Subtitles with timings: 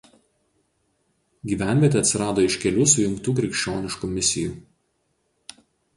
[1.51, 4.59] Gyvenvietė atsirado iš kelių sujungtų krikščioniškų misijų.